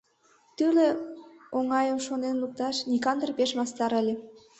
Тӱрлӧ 0.55 0.87
оҥайым 1.57 1.99
шонен 2.05 2.35
лукташ 2.41 2.75
Никандр 2.91 3.29
пеш 3.37 3.51
мастар 3.59 3.91
ыле. 4.01 4.13